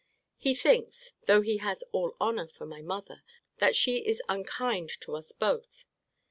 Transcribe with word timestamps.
He 0.39 0.55
thinks, 0.55 1.13
though 1.27 1.41
he 1.41 1.57
has 1.57 1.83
all 1.91 2.15
honour 2.19 2.47
for 2.47 2.65
my 2.65 2.81
mother, 2.81 3.21
that 3.59 3.75
she 3.75 3.99
is 4.03 4.19
unkind 4.27 4.89
to 5.01 5.15
us 5.15 5.31
both. 5.31 5.85